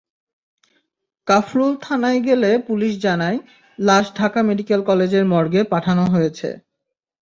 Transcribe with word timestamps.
কাফরুল 1.27 1.73
থানায় 1.81 2.19
গেলে 2.27 2.49
পুলিশ 2.67 2.93
জানায়, 3.01 3.37
লাশ 3.79 4.05
ঢাকা 4.15 4.39
মেডিকেল 4.49 4.81
কলেজের 4.89 5.25
মর্গে 5.25 5.61
পাঠানো 5.73 6.03
হয়েছে। 6.13 6.49